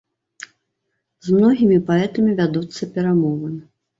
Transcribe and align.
З 1.27 1.35
многімі 1.35 1.77
паэтамі 1.91 2.31
вядуцца 2.41 2.91
перамовы. 2.95 3.53